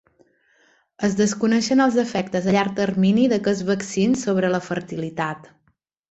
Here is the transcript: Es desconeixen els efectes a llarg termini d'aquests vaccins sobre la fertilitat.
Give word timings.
Es 1.07 1.17
desconeixen 1.19 1.83
els 1.85 1.97
efectes 2.05 2.47
a 2.51 2.55
llarg 2.57 2.73
termini 2.81 3.25
d'aquests 3.33 3.67
vaccins 3.71 4.23
sobre 4.29 4.51
la 4.55 4.63
fertilitat. 4.69 5.51